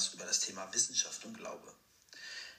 Podcast 0.00 0.14
über 0.14 0.24
das 0.24 0.40
Thema 0.40 0.72
Wissenschaft 0.72 1.22
und 1.26 1.36
Glaube. 1.36 1.74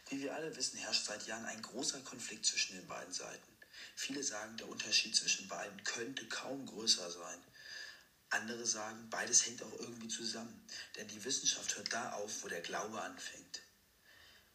Wie 0.09 0.21
wir 0.21 0.35
alle 0.35 0.55
wissen, 0.55 0.78
herrscht 0.78 1.05
seit 1.05 1.25
Jahren 1.25 1.46
ein 1.46 1.62
großer 1.63 1.99
Konflikt 2.01 2.46
zwischen 2.46 2.75
den 2.75 2.85
beiden 2.85 3.12
Seiten. 3.12 3.51
Viele 3.96 4.21
sagen, 4.21 4.57
der 4.57 4.69
Unterschied 4.69 5.15
zwischen 5.15 5.47
beiden 5.47 5.83
könnte 5.83 6.27
kaum 6.27 6.67
größer 6.67 7.09
sein. 7.09 7.39
Andere 8.29 8.63
sagen, 8.67 9.09
beides 9.09 9.47
hängt 9.47 9.63
auch 9.63 9.79
irgendwie 9.79 10.08
zusammen, 10.08 10.67
denn 10.96 11.08
die 11.08 11.23
Wissenschaft 11.23 11.76
hört 11.76 11.91
da 11.91 12.12
auf, 12.12 12.44
wo 12.44 12.47
der 12.47 12.62
Glaube 12.62 13.01
anfängt. 13.01 13.62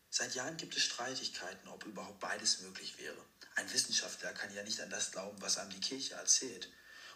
Seit 0.09 0.37
Jahren 0.37 0.57
gibt 0.57 0.77
es 0.77 0.85
Streitigkeiten, 0.85 1.69
ob 1.69 1.85
überhaupt 1.87 2.21
beides 2.21 2.61
möglich 2.61 2.97
wäre. 2.99 3.21
Ein 3.57 3.73
Wissenschaftler 3.73 4.33
kann 4.33 4.55
ja 4.55 4.63
nicht 4.63 4.81
an 4.81 4.91
das 4.91 5.11
glauben, 5.11 5.41
was 5.43 5.59
einem 5.59 5.71
die 5.71 5.81
Kirche 5.81 6.15
erzählt. 6.15 6.71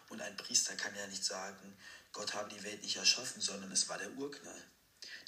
Und 0.09 0.19
ein 0.19 0.35
Priester 0.35 0.75
kann 0.75 0.95
ja 0.97 1.07
nicht 1.07 1.23
sagen, 1.23 1.77
Gott 2.11 2.33
habe 2.33 2.53
die 2.53 2.63
Welt 2.63 2.81
nicht 2.81 2.97
erschaffen, 2.97 3.41
sondern 3.41 3.71
es 3.71 3.87
war 3.87 3.97
der 3.97 4.11
Urknall. 4.17 4.61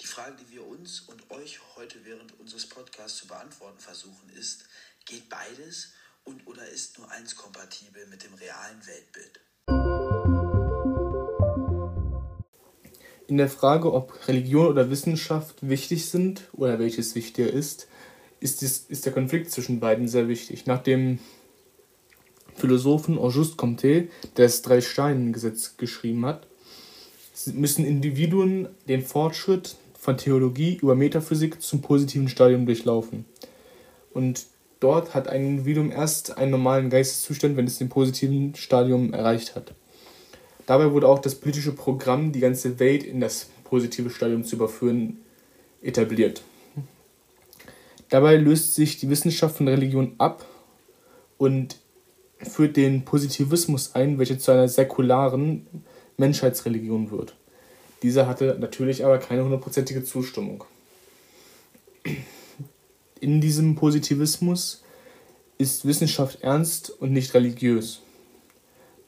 Die 0.03 0.07
Frage, 0.07 0.33
die 0.35 0.55
wir 0.55 0.67
uns 0.67 0.99
und 0.99 1.31
euch 1.31 1.61
heute 1.77 1.95
während 2.03 2.37
unseres 2.37 2.67
Podcasts 2.67 3.19
zu 3.19 3.27
beantworten 3.27 3.79
versuchen, 3.79 4.29
ist, 4.37 4.65
geht 5.05 5.29
beides 5.29 5.93
und 6.25 6.45
oder 6.45 6.67
ist 6.67 6.99
nur 6.99 7.09
eins 7.09 7.37
kompatibel 7.37 8.05
mit 8.07 8.21
dem 8.21 8.33
realen 8.33 8.81
Weltbild? 8.85 9.39
In 13.27 13.37
der 13.37 13.47
Frage, 13.47 13.93
ob 13.93 14.27
Religion 14.27 14.67
oder 14.67 14.89
Wissenschaft 14.89 15.55
wichtig 15.61 16.09
sind 16.09 16.49
oder 16.51 16.79
welches 16.79 17.15
wichtiger 17.15 17.49
ist, 17.49 17.87
ist, 18.41 18.59
dies, 18.59 18.79
ist 18.89 19.05
der 19.05 19.13
Konflikt 19.13 19.51
zwischen 19.51 19.79
beiden 19.79 20.09
sehr 20.09 20.27
wichtig. 20.27 20.65
Nach 20.65 20.83
dem 20.83 21.19
Philosophen 22.55 23.17
Auguste 23.17 23.55
Comte, 23.55 24.09
der 24.35 24.47
das 24.47 24.63
Drei-Steinen-Gesetz 24.63 25.77
geschrieben 25.77 26.25
hat, 26.25 26.45
müssen 27.53 27.85
Individuen 27.85 28.67
den 28.89 29.01
Fortschritt 29.01 29.77
von 30.03 30.17
Theologie 30.17 30.79
über 30.81 30.95
Metaphysik 30.95 31.61
zum 31.61 31.81
positiven 31.81 32.27
Stadium 32.27 32.65
durchlaufen. 32.65 33.23
Und 34.13 34.47
dort 34.81 35.15
hat 35.15 35.29
ein 35.29 35.45
Individuum 35.45 35.91
erst 35.91 36.37
einen 36.37 36.51
normalen 36.51 36.89
Geisteszustand, 36.89 37.55
wenn 37.55 37.67
es 37.67 37.77
den 37.77 37.87
positiven 37.87 38.53
Stadium 38.53 39.13
erreicht 39.13 39.55
hat. 39.55 39.73
Dabei 40.65 40.91
wurde 40.91 41.07
auch 41.07 41.19
das 41.19 41.35
politische 41.35 41.71
Programm, 41.71 42.33
die 42.33 42.41
ganze 42.41 42.79
Welt 42.79 43.03
in 43.03 43.21
das 43.21 43.47
positive 43.63 44.09
Stadium 44.09 44.43
zu 44.43 44.57
überführen, 44.57 45.19
etabliert. 45.81 46.41
Dabei 48.09 48.35
löst 48.35 48.75
sich 48.75 48.97
die 48.99 49.09
Wissenschaft 49.09 49.55
von 49.55 49.69
Religion 49.69 50.15
ab 50.17 50.45
und 51.37 51.77
führt 52.39 52.75
den 52.75 53.05
Positivismus 53.05 53.95
ein, 53.95 54.19
welcher 54.19 54.37
zu 54.37 54.51
einer 54.51 54.67
säkularen 54.67 55.65
Menschheitsreligion 56.17 57.09
wird. 57.09 57.35
Diese 58.03 58.27
hatte 58.27 58.57
natürlich 58.59 59.05
aber 59.05 59.17
keine 59.17 59.43
hundertprozentige 59.45 60.03
Zustimmung. 60.03 60.65
In 63.21 63.39
diesem 63.39 63.75
Positivismus 63.75 64.83
ist 65.57 65.85
Wissenschaft 65.85 66.41
ernst 66.41 66.89
und 66.89 67.13
nicht 67.13 67.33
religiös. 67.33 68.01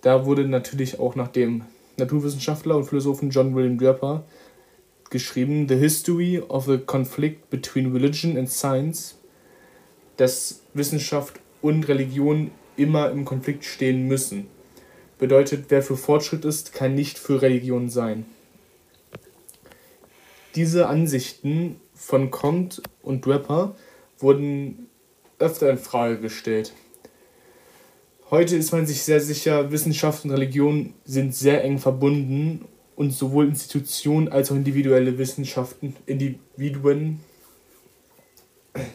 Da 0.01 0.25
wurde 0.25 0.47
natürlich 0.47 0.99
auch 0.99 1.15
nach 1.15 1.27
dem 1.27 1.65
Naturwissenschaftler 1.97 2.77
und 2.77 2.85
Philosophen 2.85 3.29
John 3.29 3.53
William 3.53 3.77
Draper 3.77 4.23
geschrieben 5.09 5.67
The 5.67 5.75
History 5.75 6.39
of 6.39 6.65
the 6.65 6.77
Conflict 6.77 7.49
Between 7.49 7.91
Religion 7.91 8.37
and 8.37 8.49
Science, 8.49 9.15
dass 10.15 10.61
Wissenschaft 10.73 11.39
und 11.61 11.87
Religion 11.89 12.51
immer 12.77 13.11
im 13.11 13.25
Konflikt 13.25 13.65
stehen 13.65 14.07
müssen. 14.07 14.47
Bedeutet, 15.19 15.65
wer 15.69 15.81
für 15.81 15.97
Fortschritt 15.97 16.45
ist, 16.45 16.73
kann 16.73 16.95
nicht 16.95 17.17
für 17.17 17.41
Religion 17.41 17.89
sein. 17.89 18.25
Diese 20.55 20.87
Ansichten 20.87 21.81
von 21.93 22.31
Comte 22.31 22.81
und 23.01 23.25
Draper 23.25 23.75
wurden 24.19 24.87
öfter 25.37 25.69
in 25.69 25.77
Frage 25.77 26.19
gestellt. 26.19 26.71
Heute 28.31 28.55
ist 28.55 28.71
man 28.71 28.87
sich 28.87 29.03
sehr 29.03 29.19
sicher, 29.19 29.71
Wissenschaft 29.71 30.23
und 30.23 30.31
Religion 30.31 30.93
sind 31.03 31.35
sehr 31.35 31.63
eng 31.63 31.77
verbunden 31.77 32.65
und 32.95 33.11
sowohl 33.11 33.47
Institutionen 33.47 34.29
als 34.29 34.49
auch 34.49 34.55
individuelle 34.55 35.17
Wissenschaften, 35.17 35.95
Individuen 36.05 37.19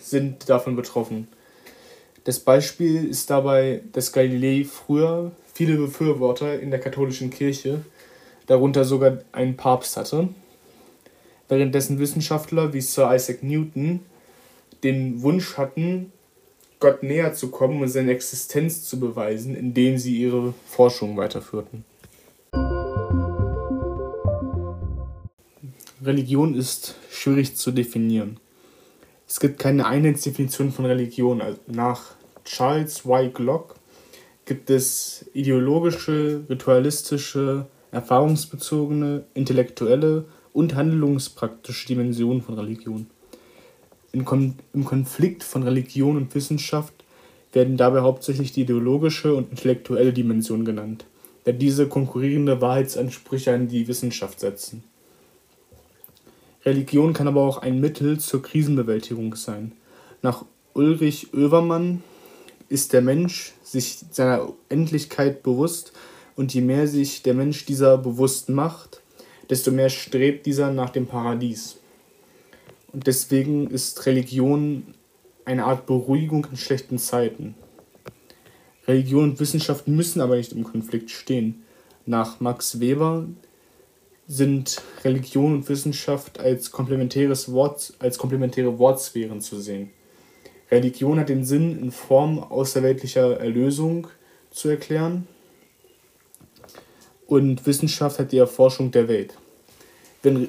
sind 0.01 0.49
davon 0.49 0.77
betroffen. 0.77 1.29
Das 2.25 2.41
Beispiel 2.41 3.07
ist 3.07 3.29
dabei, 3.29 3.83
dass 3.93 4.13
Galilei 4.13 4.65
früher 4.65 5.33
viele 5.53 5.77
Befürworter 5.77 6.59
in 6.59 6.71
der 6.71 6.81
katholischen 6.81 7.31
Kirche, 7.31 7.84
darunter 8.47 8.84
sogar 8.84 9.19
einen 9.33 9.57
Papst 9.57 9.97
hatte, 9.97 10.31
währenddessen 11.50 11.99
Wissenschaftler 11.99 12.72
wie 12.72 12.81
Sir 12.81 13.15
Isaac 13.15 13.43
Newton 13.43 14.00
den 14.83 15.21
Wunsch 15.22 15.59
hatten, 15.59 16.12
Gott 16.78 17.03
näher 17.03 17.34
zu 17.34 17.50
kommen 17.50 17.83
und 17.83 17.88
seine 17.88 18.12
Existenz 18.12 18.84
zu 18.84 18.99
beweisen, 18.99 19.55
indem 19.55 19.99
sie 19.99 20.16
ihre 20.16 20.55
Forschung 20.66 21.16
weiterführten. 21.19 21.84
Religion 26.03 26.55
ist 26.55 26.94
schwierig 27.10 27.56
zu 27.56 27.72
definieren. 27.72 28.41
Es 29.28 29.39
gibt 29.39 29.59
keine 29.59 29.87
Einheitsdefinition 29.87 30.72
von 30.72 30.87
Religion. 30.87 31.43
Also 31.43 31.60
nach 31.66 32.15
Charles 32.44 33.05
Y. 33.05 33.33
Glock 33.34 33.75
gibt 34.47 34.71
es 34.71 35.27
ideologische, 35.34 36.43
ritualistische, 36.49 37.66
erfahrungsbezogene, 37.93 39.25
intellektuelle 39.34 40.25
und 40.53 40.75
handlungspraktische 40.75 41.88
Dimensionen 41.88 42.43
von 42.43 42.55
Religion. 42.55 43.06
Kon 44.25 44.56
Im 44.72 44.84
Konflikt 44.84 45.44
von 45.44 45.62
Religion 45.62 46.16
und 46.16 46.34
Wissenschaft 46.34 46.94
werden 47.53 47.77
dabei 47.77 48.00
hauptsächlich 48.00 48.53
die 48.53 48.62
ideologische 48.62 49.34
und 49.34 49.50
intellektuelle 49.50 50.12
Dimension 50.12 50.65
genannt, 50.65 51.05
da 51.44 51.53
diese 51.53 51.89
konkurrierende 51.89 52.60
Wahrheitsansprüche 52.60 53.53
an 53.53 53.69
die 53.69 53.89
Wissenschaft 53.89 54.41
setzen. 54.41 54.84
Religion 56.65 57.12
kann 57.12 57.28
aber 57.28 57.43
auch 57.43 57.59
ein 57.59 57.81
Mittel 57.81 58.19
zur 58.19 58.43
Krisenbewältigung 58.43 59.34
sein. 59.34 59.72
Nach 60.22 60.44
Ulrich 60.75 61.33
Oevermann 61.33 62.03
ist 62.69 62.93
der 62.93 63.00
Mensch 63.00 63.53
sich 63.62 64.00
seiner 64.10 64.53
Endlichkeit 64.69 65.43
bewusst 65.43 65.93
und 66.37 66.53
je 66.55 66.60
mehr 66.60 66.87
sich 66.87 67.22
der 67.22 67.34
Mensch 67.34 67.65
dieser 67.65 67.99
bewusst 67.99 68.49
macht, 68.49 69.00
desto 69.50 69.72
mehr 69.72 69.91
strebt 69.91 70.47
dieser 70.47 70.72
nach 70.72 70.91
dem 70.91 71.06
Paradies. 71.06 71.78
Und 72.93 73.06
deswegen 73.06 73.69
ist 73.69 74.06
Religion 74.06 74.94
eine 75.44 75.65
Art 75.65 75.87
Beruhigung 75.87 76.47
in 76.50 76.56
schlechten 76.56 76.99
Zeiten. 76.99 77.55
Religion 78.87 79.31
und 79.31 79.41
Wissenschaft 79.41 79.89
müssen 79.89 80.21
aber 80.21 80.37
nicht 80.37 80.53
im 80.53 80.65
Konflikt 80.65 81.10
stehen. 81.10 81.62
Nach 82.06 82.41
Max 82.41 82.81
Weber 82.81 83.27
sind 84.27 84.81
Religion 85.05 85.55
und 85.55 85.69
Wissenschaft 85.69 86.39
als 86.41 86.71
komplementäres 86.71 87.53
Wort, 87.53 87.94
als 87.99 88.16
komplementäre 88.16 88.78
Wortsphären 88.78 89.41
zu 89.41 89.60
sehen. 89.60 89.91
Religion 90.71 91.19
hat 91.19 91.28
den 91.28 91.44
Sinn, 91.44 91.78
in 91.81 91.91
Form 91.91 92.39
außerweltlicher 92.39 93.41
Erlösung 93.41 94.06
zu 94.50 94.69
erklären, 94.69 95.27
und 97.31 97.65
Wissenschaft 97.65 98.19
hat 98.19 98.33
die 98.33 98.39
Erforschung 98.39 98.91
der 98.91 99.07
Welt. 99.07 99.39
Wenn 100.23 100.49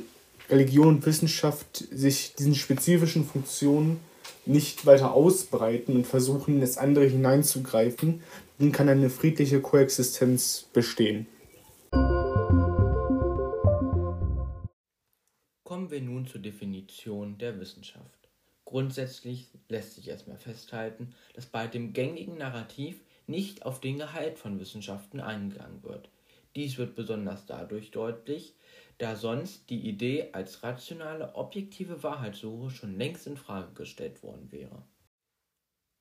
Religion 0.49 0.87
und 0.87 1.05
Wissenschaft 1.05 1.77
sich 1.91 2.33
diesen 2.33 2.55
spezifischen 2.55 3.23
Funktionen 3.23 3.99
nicht 4.47 4.87
weiter 4.87 5.13
ausbreiten 5.13 5.95
und 5.95 6.07
versuchen, 6.07 6.55
in 6.55 6.61
das 6.61 6.79
andere 6.79 7.05
hineinzugreifen, 7.05 8.23
dann 8.57 8.71
kann 8.71 8.89
eine 8.89 9.11
friedliche 9.11 9.61
Koexistenz 9.61 10.65
bestehen. 10.73 11.27
Kommen 15.63 15.91
wir 15.91 16.01
nun 16.01 16.25
zur 16.25 16.41
Definition 16.41 17.37
der 17.37 17.59
Wissenschaft. 17.59 18.29
Grundsätzlich 18.65 19.49
lässt 19.69 19.95
sich 19.95 20.07
erstmal 20.07 20.37
festhalten, 20.37 21.13
dass 21.35 21.45
bei 21.45 21.67
dem 21.67 21.93
gängigen 21.93 22.39
Narrativ 22.39 23.01
nicht 23.27 23.67
auf 23.67 23.81
den 23.81 23.99
Gehalt 23.99 24.39
von 24.39 24.59
Wissenschaften 24.59 25.19
eingegangen 25.19 25.83
wird. 25.83 26.09
Dies 26.55 26.77
wird 26.77 26.95
besonders 26.95 27.45
dadurch 27.45 27.91
deutlich, 27.91 28.55
da 28.97 29.15
sonst 29.15 29.69
die 29.69 29.87
Idee 29.87 30.29
als 30.33 30.63
rationale, 30.63 31.35
objektive 31.35 32.03
Wahrheitssuche 32.03 32.69
schon 32.69 32.97
längst 32.97 33.25
in 33.25 33.37
Frage 33.37 33.73
gestellt 33.73 34.21
worden 34.21 34.51
wäre. 34.51 34.83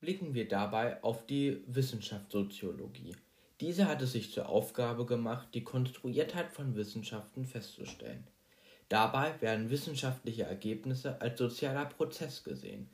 Blicken 0.01 0.33
wir 0.33 0.47
dabei 0.47 1.01
auf 1.03 1.25
die 1.25 1.63
Wissenschaftssoziologie. 1.67 3.15
Diese 3.59 3.87
hat 3.87 4.01
es 4.01 4.11
sich 4.11 4.31
zur 4.31 4.49
Aufgabe 4.49 5.05
gemacht, 5.05 5.49
die 5.53 5.63
Konstruiertheit 5.63 6.51
von 6.51 6.75
Wissenschaften 6.75 7.45
festzustellen. 7.45 8.27
Dabei 8.89 9.39
werden 9.39 9.69
wissenschaftliche 9.69 10.43
Ergebnisse 10.43 11.21
als 11.21 11.39
sozialer 11.39 11.85
Prozess 11.85 12.43
gesehen. 12.43 12.89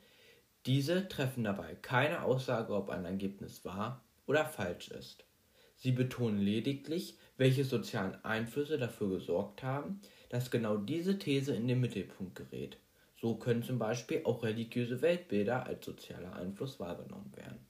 Diese 0.64 1.08
treffen 1.08 1.44
dabei 1.44 1.74
keine 1.76 2.22
Aussage, 2.22 2.74
ob 2.74 2.90
ein 2.90 3.04
Ergebnis 3.04 3.64
wahr 3.64 4.04
oder 4.26 4.44
falsch 4.44 4.88
ist. 4.88 5.24
Sie 5.78 5.92
betonen 5.92 6.40
lediglich, 6.40 7.16
welche 7.36 7.64
sozialen 7.64 8.22
Einflüsse 8.24 8.78
dafür 8.78 9.10
gesorgt 9.10 9.62
haben, 9.62 10.00
dass 10.28 10.50
genau 10.50 10.76
diese 10.76 11.18
These 11.18 11.54
in 11.54 11.68
den 11.68 11.80
Mittelpunkt 11.80 12.34
gerät. 12.34 12.78
So 13.20 13.36
können 13.36 13.62
zum 13.62 13.78
Beispiel 13.78 14.22
auch 14.24 14.42
religiöse 14.42 15.02
Weltbilder 15.02 15.66
als 15.66 15.86
sozialer 15.86 16.34
Einfluss 16.34 16.80
wahrgenommen 16.80 17.32
werden. 17.36 17.64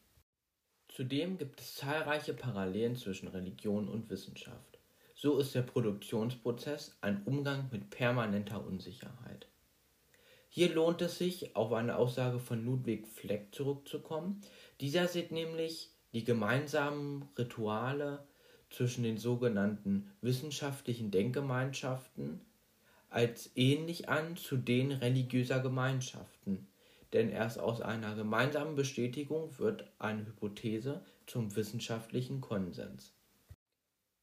Zudem 0.89 1.37
gibt 1.37 1.61
es 1.61 1.77
zahlreiche 1.77 2.35
Parallelen 2.35 2.97
zwischen 2.97 3.29
Religion 3.29 3.89
und 3.89 4.09
Wissenschaft. 4.11 4.79
So 5.15 5.39
ist 5.39 5.55
der 5.55 5.63
Produktionsprozess 5.63 6.97
ein 7.03 7.23
Umgang 7.25 7.69
mit 7.71 7.91
permanenter 7.91 8.65
Unsicherheit. 8.65 9.49
Hier 10.49 10.73
lohnt 10.75 11.03
es 11.03 11.19
sich, 11.19 11.57
auf 11.57 11.73
eine 11.73 11.97
Aussage 11.97 12.39
von 12.39 12.65
Ludwig 12.65 13.07
Fleck 13.07 13.55
zurückzukommen. 13.55 14.41
Dieser 14.81 15.09
sieht 15.09 15.31
nämlich 15.31 15.91
die 16.19 16.25
gemeinsamen 16.25 17.29
Rituale 17.39 18.27
zwischen 18.71 19.05
den 19.05 19.19
sogenannten 19.19 20.11
wissenschaftlichen 20.21 21.13
Denkgemeinschaften 21.13 22.41
als 23.09 23.53
ähnlich 23.55 24.09
an 24.09 24.37
zu 24.37 24.57
denen 24.57 24.91
religiöser 24.99 25.61
Gemeinschaften, 25.61 26.67
denn 27.13 27.31
erst 27.31 27.61
aus 27.61 27.81
einer 27.81 28.17
gemeinsamen 28.17 28.75
Bestätigung 28.75 29.57
wird 29.61 29.89
eine 30.01 30.27
Hypothese 30.27 31.05
zum 31.29 31.55
wissenschaftlichen 31.55 32.41
Konsens. 32.41 33.15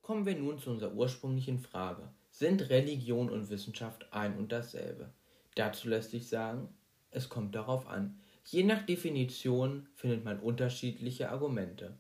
Kommen 0.01 0.25
wir 0.25 0.35
nun 0.35 0.59
zu 0.59 0.71
unserer 0.71 0.91
ursprünglichen 0.91 1.59
Frage. 1.59 2.09
Sind 2.29 2.69
Religion 2.69 3.29
und 3.29 3.49
Wissenschaft 3.49 4.11
ein 4.11 4.37
und 4.37 4.51
dasselbe? 4.51 5.13
Dazu 5.55 5.87
lässt 5.87 6.11
sich 6.11 6.27
sagen, 6.27 6.67
es 7.11 7.29
kommt 7.29 7.55
darauf 7.55 7.87
an. 7.87 8.19
Je 8.47 8.61
nach 8.61 8.85
Definition 8.85 9.87
findet 9.95 10.23
man 10.23 10.39
unterschiedliche 10.39 11.31
Argumente. 11.31 11.97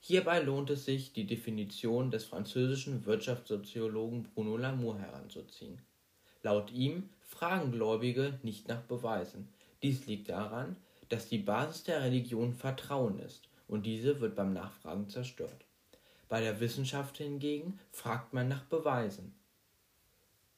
Hierbei 0.00 0.40
lohnt 0.40 0.70
es 0.70 0.84
sich, 0.84 1.12
die 1.12 1.24
Definition 1.24 2.10
des 2.10 2.24
französischen 2.24 3.06
Wirtschaftssoziologen 3.06 4.24
Bruno 4.24 4.56
Lamour 4.56 4.98
heranzuziehen. 4.98 5.78
Laut 6.42 6.72
ihm 6.72 7.10
fragen 7.20 7.70
Gläubige 7.70 8.40
nicht 8.42 8.66
nach 8.66 8.82
Beweisen. 8.82 9.48
Dies 9.84 10.06
liegt 10.06 10.30
daran, 10.30 10.74
dass 11.08 11.28
die 11.28 11.38
Basis 11.38 11.84
der 11.84 12.02
Religion 12.02 12.54
Vertrauen 12.54 13.20
ist 13.20 13.48
und 13.68 13.86
diese 13.86 14.20
wird 14.20 14.34
beim 14.34 14.52
Nachfragen 14.52 15.08
zerstört. 15.08 15.64
Bei 16.28 16.40
der 16.40 16.58
Wissenschaft 16.58 17.18
hingegen 17.18 17.78
fragt 17.92 18.32
man 18.32 18.48
nach 18.48 18.64
Beweisen. 18.64 19.32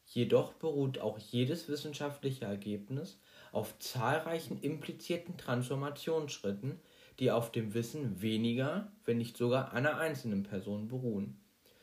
Jedoch 0.06 0.54
beruht 0.54 0.98
auch 0.98 1.18
jedes 1.18 1.68
wissenschaftliche 1.68 2.46
Ergebnis 2.46 3.18
auf 3.54 3.78
zahlreichen 3.78 4.60
implizierten 4.60 5.36
Transformationsschritten, 5.36 6.80
die 7.18 7.30
auf 7.30 7.52
dem 7.52 7.74
Wissen 7.74 8.20
weniger, 8.20 8.92
wenn 9.04 9.18
nicht 9.18 9.36
sogar 9.36 9.72
einer 9.72 9.98
einzelnen 9.98 10.42
Person 10.42 10.88
beruhen. 10.88 11.40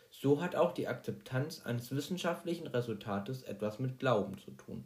So 0.10 0.42
hat 0.42 0.56
auch 0.56 0.74
die 0.74 0.88
Akzeptanz 0.88 1.62
eines 1.66 1.96
wissenschaftlichen 1.96 2.68
Resultates 2.68 3.44
etwas 3.44 3.80
mit 3.80 4.00
Glauben 4.00 4.38
zu 4.38 4.52
tun. 4.52 4.84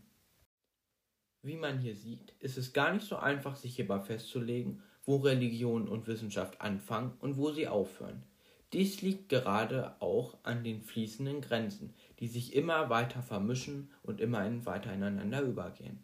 Wie 1.41 1.57
man 1.57 1.79
hier 1.79 1.95
sieht, 1.95 2.33
ist 2.39 2.57
es 2.57 2.73
gar 2.73 2.93
nicht 2.93 3.05
so 3.05 3.17
einfach, 3.17 3.55
sich 3.55 3.75
hierbei 3.75 3.99
festzulegen, 3.99 4.81
wo 5.05 5.17
Religion 5.17 5.87
und 5.87 6.07
Wissenschaft 6.07 6.61
anfangen 6.61 7.13
und 7.19 7.37
wo 7.37 7.51
sie 7.51 7.67
aufhören. 7.67 8.23
Dies 8.73 9.01
liegt 9.01 9.29
gerade 9.29 9.95
auch 10.01 10.37
an 10.43 10.63
den 10.63 10.81
fließenden 10.81 11.41
Grenzen, 11.41 11.93
die 12.19 12.27
sich 12.27 12.55
immer 12.55 12.89
weiter 12.89 13.21
vermischen 13.21 13.91
und 14.03 14.21
immer 14.21 14.43
weiter 14.65 14.91
ineinander 14.91 15.41
übergehen. 15.41 16.03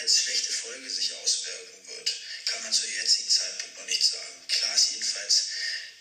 als 0.00 0.22
schlechte 0.22 0.52
Folge 0.52 0.88
sich 0.88 1.12
auswirken 1.14 1.88
wird, 1.88 2.12
kann 2.46 2.62
man 2.62 2.72
zu 2.72 2.86
jetzigen 2.86 3.30
Zeitpunkt 3.30 3.78
noch 3.78 3.86
nicht 3.86 4.04
sagen. 4.04 4.46
Klar 4.48 4.74
ist 4.74 4.92
jedenfalls, 4.92 5.44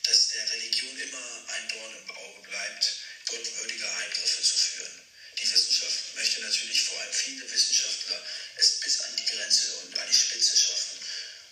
dass 0.04 0.30
der 0.30 0.50
Religion 0.52 1.00
immer 1.00 1.46
ein 1.48 1.70
Dorn 1.70 1.98
im 1.98 2.12
Auge 2.12 2.42
bleibt, 2.48 2.96
gottwürdige 3.28 3.92
Eingriffe 3.92 4.42
zu 4.42 4.58
führen. 4.58 5.02
Die 5.42 5.52
Wissenschaft 5.52 6.16
möchte 6.16 6.42
natürlich 6.42 6.84
vor 6.84 7.00
allem 7.00 7.14
viele 7.14 7.52
Wissenschaftler 7.52 8.26
es 8.56 8.80
bis 8.80 9.02
an 9.02 9.16
die 9.18 9.26
Grenze 9.26 9.74
und 9.78 9.98
an 9.98 10.10
die 10.10 10.16
Spitze 10.16 10.58
schaffen. 10.58 11.00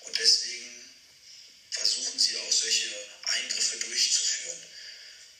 Und 0.01 0.18
deswegen 0.18 0.89
versuchen 1.72 2.20
sie 2.20 2.38
auch 2.38 2.51
solche 2.51 2.89
Eingriffe 3.24 3.77
durchzuführen. 3.77 4.63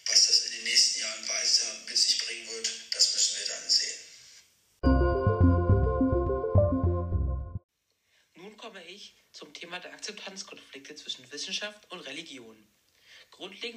Was 0.08 0.28
das 0.28 0.46
in 0.46 0.52
den 0.52 0.64
nächsten 0.64 1.00
Jahren 1.02 1.28
weiter 1.28 1.74
mit 1.88 1.98
sich 1.98 2.18
bringen 2.20 2.48
wird, 2.50 2.70
das 2.92 3.14
müssen 3.14 3.38
wir 3.40 3.48
dann 3.48 3.70
sehen. 3.70 4.00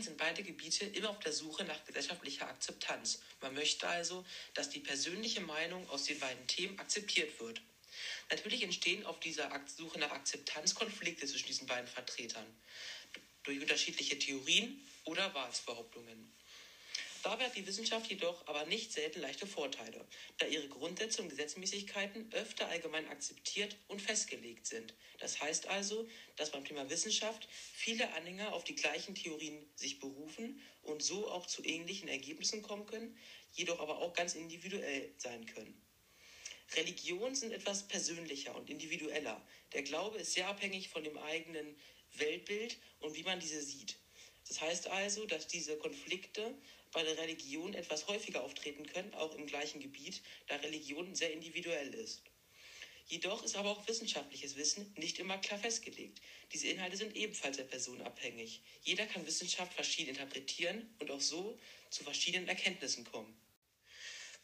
Sind 0.02 0.16
beide 0.16 0.42
Gebiete 0.42 0.84
immer 0.86 1.10
auf 1.10 1.18
der 1.20 1.32
Suche 1.32 1.64
nach 1.64 1.84
gesellschaftlicher 1.84 2.48
Akzeptanz. 2.48 3.20
Man 3.40 3.54
möchte 3.54 3.88
also, 3.88 4.24
dass 4.54 4.70
die 4.70 4.80
persönliche 4.80 5.40
Meinung 5.40 5.88
aus 5.90 6.04
den 6.04 6.18
beiden 6.18 6.46
Themen 6.46 6.78
akzeptiert 6.78 7.38
wird. 7.40 7.60
Natürlich 8.30 8.62
entstehen 8.62 9.04
auf 9.06 9.20
dieser 9.20 9.50
Suche 9.66 9.98
nach 9.98 10.10
Akzeptanz 10.10 10.74
Konflikte 10.74 11.26
zwischen 11.26 11.48
diesen 11.48 11.66
beiden 11.66 11.88
Vertretern 11.88 12.46
durch 13.42 13.60
unterschiedliche 13.60 14.18
Theorien 14.18 14.86
oder 15.04 15.32
Wahrheitsbehauptungen. 15.34 16.39
Dabei 17.22 17.44
hat 17.44 17.56
die 17.56 17.66
Wissenschaft 17.66 18.10
jedoch 18.10 18.46
aber 18.46 18.64
nicht 18.64 18.92
selten 18.92 19.20
leichte 19.20 19.46
Vorteile, 19.46 20.06
da 20.38 20.46
ihre 20.46 20.68
Grundsätze 20.68 21.20
und 21.20 21.28
Gesetzmäßigkeiten 21.28 22.32
öfter 22.32 22.68
allgemein 22.68 23.06
akzeptiert 23.08 23.76
und 23.88 24.00
festgelegt 24.00 24.66
sind. 24.66 24.94
Das 25.18 25.38
heißt 25.40 25.66
also, 25.66 26.08
dass 26.36 26.50
beim 26.50 26.64
Thema 26.64 26.88
Wissenschaft 26.88 27.46
viele 27.50 28.10
Anhänger 28.14 28.54
auf 28.54 28.64
die 28.64 28.74
gleichen 28.74 29.14
Theorien 29.14 29.70
sich 29.74 30.00
berufen 30.00 30.62
und 30.82 31.02
so 31.02 31.30
auch 31.30 31.46
zu 31.46 31.62
ähnlichen 31.62 32.08
Ergebnissen 32.08 32.62
kommen 32.62 32.86
können, 32.86 33.18
jedoch 33.52 33.80
aber 33.80 33.98
auch 33.98 34.14
ganz 34.14 34.34
individuell 34.34 35.12
sein 35.18 35.44
können. 35.44 35.78
Religionen 36.74 37.34
sind 37.34 37.52
etwas 37.52 37.86
persönlicher 37.86 38.54
und 38.54 38.70
individueller. 38.70 39.44
Der 39.74 39.82
Glaube 39.82 40.18
ist 40.18 40.32
sehr 40.32 40.48
abhängig 40.48 40.88
von 40.88 41.04
dem 41.04 41.18
eigenen 41.18 41.76
Weltbild 42.14 42.78
und 43.00 43.14
wie 43.14 43.24
man 43.24 43.40
diese 43.40 43.60
sieht. 43.60 43.96
Das 44.48 44.60
heißt 44.60 44.88
also, 44.88 45.26
dass 45.26 45.46
diese 45.46 45.76
Konflikte 45.76 46.54
bei 46.92 47.02
der 47.02 47.18
Religion 47.18 47.74
etwas 47.74 48.06
häufiger 48.08 48.42
auftreten 48.42 48.86
können, 48.86 49.14
auch 49.14 49.34
im 49.34 49.46
gleichen 49.46 49.80
Gebiet, 49.80 50.22
da 50.46 50.56
Religion 50.56 51.14
sehr 51.14 51.32
individuell 51.32 51.94
ist. 51.94 52.22
Jedoch 53.06 53.42
ist 53.42 53.56
aber 53.56 53.70
auch 53.70 53.88
wissenschaftliches 53.88 54.54
Wissen 54.56 54.92
nicht 54.96 55.18
immer 55.18 55.36
klar 55.38 55.58
festgelegt. 55.58 56.20
Diese 56.52 56.68
Inhalte 56.68 56.96
sind 56.96 57.16
ebenfalls 57.16 57.56
der 57.56 57.64
Person 57.64 58.00
abhängig. 58.02 58.62
Jeder 58.82 59.04
kann 59.04 59.26
Wissenschaft 59.26 59.72
verschieden 59.74 60.10
interpretieren 60.10 60.94
und 61.00 61.10
auch 61.10 61.20
so 61.20 61.58
zu 61.90 62.04
verschiedenen 62.04 62.46
Erkenntnissen 62.46 63.04
kommen. 63.04 63.36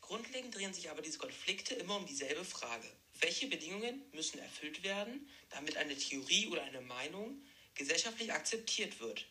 Grundlegend 0.00 0.54
drehen 0.54 0.74
sich 0.74 0.90
aber 0.90 1.00
diese 1.00 1.18
Konflikte 1.18 1.74
immer 1.74 1.96
um 1.96 2.06
dieselbe 2.06 2.44
Frage. 2.44 2.88
Welche 3.14 3.46
Bedingungen 3.46 4.02
müssen 4.12 4.38
erfüllt 4.38 4.82
werden, 4.82 5.28
damit 5.50 5.76
eine 5.76 5.96
Theorie 5.96 6.48
oder 6.48 6.62
eine 6.62 6.80
Meinung 6.80 7.40
gesellschaftlich 7.74 8.32
akzeptiert 8.32 9.00
wird? 9.00 9.26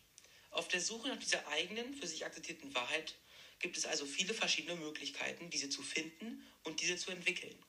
Auf 0.56 0.70
der 0.70 0.80
Suche 0.80 1.10
nach 1.10 1.20
dieser 1.20 1.46
eigenen, 1.50 1.94
für 1.94 2.08
sich 2.08 2.26
akzeptierten 2.26 2.74
Wahrheit 2.74 3.14
gibt 3.60 3.76
es 3.76 3.86
also 3.86 4.06
viele 4.06 4.34
verschiedene 4.34 4.78
Möglichkeiten, 4.78 5.50
diese 5.50 5.70
zu 5.70 5.82
finden 5.82 6.46
und 6.64 6.80
diese 6.80 6.96
zu 6.96 7.12
entwickeln. 7.12 7.62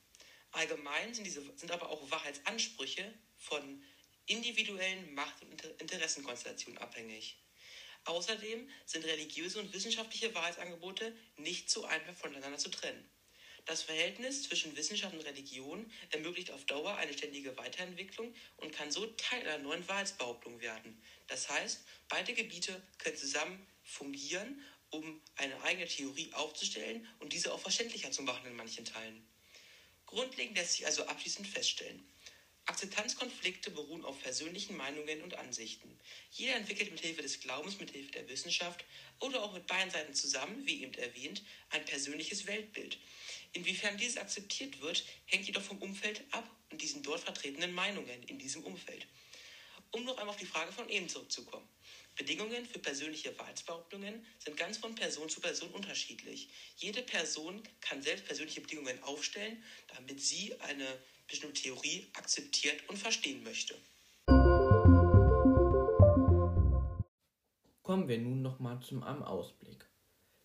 Allgemein 0.53 1.13
sind, 1.13 1.25
diese, 1.25 1.41
sind 1.57 1.69
aber 1.71 1.89
auch 1.89 2.09
Wahrheitsansprüche 2.09 3.13
von 3.39 3.83
individuellen 4.25 5.13
Macht- 5.13 5.41
und 5.41 5.61
Interessenkonstellationen 5.81 6.77
abhängig. 6.77 7.35
Außerdem 8.05 8.69
sind 8.85 9.03
religiöse 9.03 9.59
und 9.59 9.73
wissenschaftliche 9.73 10.33
Wahrheitsangebote 10.33 11.13
nicht 11.35 11.69
so 11.69 11.83
einfach 11.83 12.15
voneinander 12.15 12.57
zu 12.57 12.69
trennen. 12.69 13.05
Das 13.67 13.83
Verhältnis 13.83 14.43
zwischen 14.43 14.77
Wissenschaft 14.77 15.13
und 15.13 15.25
Religion 15.25 15.91
ermöglicht 16.11 16.51
auf 16.51 16.63
Dauer 16.63 16.95
eine 16.95 17.11
ständige 17.11 17.57
Weiterentwicklung 17.57 18.33
und 18.55 18.71
kann 18.71 18.93
so 18.93 19.05
Teil 19.05 19.41
einer 19.41 19.57
neuen 19.57 19.85
Wahrheitsbehauptung 19.89 20.61
werden. 20.61 21.03
Das 21.27 21.49
heißt, 21.49 21.81
beide 22.07 22.33
Gebiete 22.33 22.81
können 22.97 23.17
zusammen 23.17 23.67
fungieren, 23.83 24.63
um 24.89 25.21
eine 25.35 25.61
eigene 25.63 25.85
Theorie 25.85 26.31
aufzustellen 26.31 27.05
und 27.19 27.33
diese 27.33 27.53
auch 27.53 27.59
verständlicher 27.59 28.09
zu 28.09 28.21
machen 28.21 28.47
in 28.47 28.55
manchen 28.55 28.85
Teilen. 28.85 29.21
Grundlegend 30.05 30.55
lässt 30.55 30.75
sich 30.75 30.85
also 30.85 31.05
abschließend 31.05 31.45
feststellen, 31.45 32.07
Akzeptanzkonflikte 32.67 33.71
beruhen 33.71 34.03
auf 34.03 34.21
persönlichen 34.21 34.75
Meinungen 34.75 35.21
und 35.21 35.35
Ansichten. 35.35 35.97
Jeder 36.31 36.55
entwickelt 36.55 36.91
mit 36.91 36.99
Hilfe 36.99 37.21
des 37.21 37.39
Glaubens, 37.39 37.79
mit 37.79 37.91
Hilfe 37.91 38.11
der 38.11 38.27
Wissenschaft 38.27 38.83
oder 39.21 39.41
auch 39.41 39.53
mit 39.53 39.67
beiden 39.67 39.89
Seiten 39.89 40.13
zusammen, 40.13 40.65
wie 40.65 40.83
eben 40.83 40.93
erwähnt, 40.95 41.41
ein 41.69 41.85
persönliches 41.85 42.45
Weltbild. 42.45 42.97
Inwiefern 43.57 43.97
dieses 43.97 44.17
akzeptiert 44.17 44.79
wird, 44.81 45.03
hängt 45.25 45.47
jedoch 45.47 45.63
vom 45.63 45.79
Umfeld 45.79 46.23
ab 46.29 46.47
und 46.69 46.79
diesen 46.79 47.01
dort 47.01 47.21
vertretenen 47.21 47.73
Meinungen 47.73 48.21
in 48.27 48.37
diesem 48.37 48.63
Umfeld. 48.63 49.07
Um 49.89 50.03
noch 50.03 50.15
einmal 50.19 50.29
auf 50.35 50.37
die 50.37 50.45
Frage 50.45 50.71
von 50.71 50.87
eben 50.89 51.09
zurückzukommen. 51.09 51.67
Bedingungen 52.15 52.67
für 52.67 52.77
persönliche 52.77 53.35
Wahrheitsbehauptungen 53.39 54.23
sind 54.37 54.57
ganz 54.57 54.77
von 54.77 54.93
Person 54.93 55.27
zu 55.27 55.41
Person 55.41 55.71
unterschiedlich. 55.71 56.49
Jede 56.75 57.01
Person 57.01 57.63
kann 57.81 58.03
selbst 58.03 58.25
persönliche 58.25 58.61
Bedingungen 58.61 59.01
aufstellen, 59.01 59.63
damit 59.95 60.21
sie 60.21 60.53
eine 60.59 60.99
bestimmte 61.27 61.63
Theorie 61.63 62.05
akzeptiert 62.13 62.87
und 62.89 62.97
verstehen 62.97 63.41
möchte. 63.41 63.75
Kommen 67.81 68.07
wir 68.07 68.19
nun 68.19 68.43
nochmal 68.43 68.79
zum 68.81 69.01
einem 69.01 69.23
Ausblick. 69.23 69.83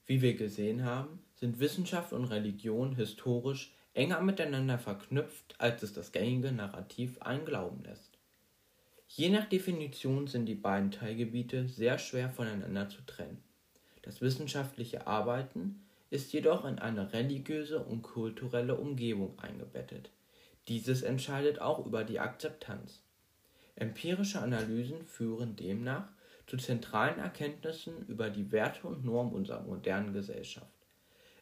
Wie 0.07 0.23
wir 0.23 0.33
gesehen 0.33 0.87
haben, 0.87 1.23
sind 1.43 1.59
Wissenschaft 1.59 2.13
und 2.13 2.27
Religion 2.27 2.95
historisch 2.95 3.75
enger 3.95 4.21
miteinander 4.21 4.79
verknüpft, 4.79 5.57
als 5.59 5.83
es 5.83 5.93
das 5.93 6.13
gängige 6.13 6.53
Narrativ 6.53 7.21
einen 7.21 7.45
glauben 7.45 7.83
lässt. 7.83 8.17
Je 9.09 9.29
nach 9.29 9.49
Definition 9.49 10.29
sind 10.29 10.47
die 10.47 10.55
beiden 10.55 10.93
Teilgebiete 10.93 11.67
sehr 11.67 11.99
schwer 11.99 12.31
voneinander 12.31 12.89
zu 12.89 13.05
trennen. 13.07 13.43
Das 14.03 14.21
wissenschaftliche 14.21 15.09
Arbeiten 15.09 15.85
ist 16.11 16.33
jedoch 16.33 16.65
in 16.65 16.79
eine 16.79 17.13
religiöse 17.13 17.81
und 17.83 18.03
kulturelle 18.03 18.77
Umgebung 18.77 19.37
eingebettet. 19.41 20.11
Dieses 20.69 21.03
entscheidet 21.03 21.61
auch 21.61 21.85
über 21.85 22.05
die 22.05 22.21
Akzeptanz. 22.21 23.03
Empirische 23.75 24.41
Analysen 24.41 25.05
führen 25.07 25.57
demnach 25.57 26.07
zu 26.47 26.57
zentralen 26.57 27.19
Erkenntnissen 27.19 28.07
über 28.07 28.31
die 28.31 28.53
Werte 28.53 28.87
und 28.87 29.05
Normen 29.05 29.33
unserer 29.33 29.63
modernen 29.63 30.13
Gesellschaft. 30.13 30.82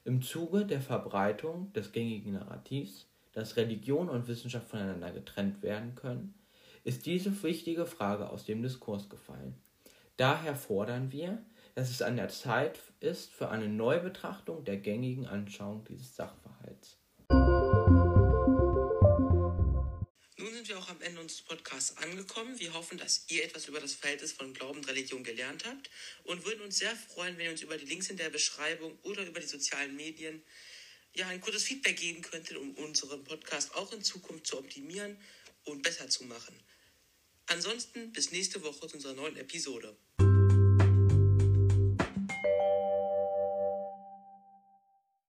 Im 0.04 0.22
Zuge 0.22 0.64
der 0.64 0.80
Verbreitung 0.80 1.72
des 1.74 1.92
gängigen 1.92 2.32
Narrativs, 2.32 3.06
dass 3.32 3.56
Religion 3.56 4.08
und 4.08 4.28
Wissenschaft 4.28 4.68
voneinander 4.68 5.12
getrennt 5.12 5.62
werden 5.62 5.94
können, 5.94 6.34
ist 6.84 7.04
diese 7.04 7.42
wichtige 7.42 7.84
Frage 7.84 8.30
aus 8.30 8.44
dem 8.46 8.62
Diskurs 8.62 9.10
gefallen. 9.10 9.54
Daher 10.16 10.54
fordern 10.54 11.12
wir, 11.12 11.44
dass 11.74 11.90
es 11.90 12.00
an 12.00 12.16
der 12.16 12.30
Zeit 12.30 12.80
ist 13.00 13.30
für 13.30 13.50
eine 13.50 13.68
Neubetrachtung 13.68 14.64
der 14.64 14.78
gängigen 14.78 15.26
Anschauung 15.26 15.84
dieses 15.84 16.16
Sachverhalts. 16.16 16.98
Auch 20.80 20.88
am 20.88 21.02
Ende 21.02 21.20
unseres 21.20 21.42
Podcasts 21.42 21.96
angekommen. 21.98 22.58
Wir 22.58 22.72
hoffen, 22.72 22.96
dass 22.96 23.26
ihr 23.28 23.44
etwas 23.44 23.68
über 23.68 23.80
das 23.80 23.92
Verhältnis 23.92 24.32
von 24.32 24.54
Glauben 24.54 24.78
und 24.78 24.88
Religion 24.88 25.22
gelernt 25.22 25.64
habt 25.66 25.90
und 26.24 26.44
würden 26.46 26.62
uns 26.62 26.78
sehr 26.78 26.96
freuen, 26.96 27.36
wenn 27.36 27.46
ihr 27.46 27.50
uns 27.50 27.60
über 27.60 27.76
die 27.76 27.84
Links 27.84 28.08
in 28.08 28.16
der 28.16 28.30
Beschreibung 28.30 28.98
oder 29.02 29.26
über 29.26 29.40
die 29.40 29.46
sozialen 29.46 29.94
Medien 29.94 30.42
ja, 31.14 31.28
ein 31.28 31.40
kurzes 31.40 31.64
Feedback 31.64 31.98
geben 31.98 32.22
könntet, 32.22 32.56
um 32.56 32.74
unseren 32.76 33.22
Podcast 33.24 33.74
auch 33.74 33.92
in 33.92 34.02
Zukunft 34.02 34.46
zu 34.46 34.58
optimieren 34.58 35.18
und 35.64 35.82
besser 35.82 36.08
zu 36.08 36.24
machen. 36.24 36.58
Ansonsten 37.46 38.12
bis 38.12 38.30
nächste 38.30 38.62
Woche 38.62 38.88
zu 38.88 38.94
unserer 38.94 39.14
neuen 39.14 39.36
Episode. 39.36 39.96